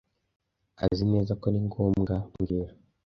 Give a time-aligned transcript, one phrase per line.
[0.85, 2.73] Azineza ko ari ngombwa mbwira